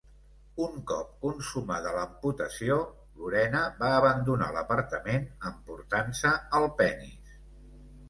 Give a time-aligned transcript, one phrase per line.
[0.67, 2.79] Un cop consumada l'amputació,
[3.21, 7.35] Lorena va abandonar l'apartament emportant-se el penis.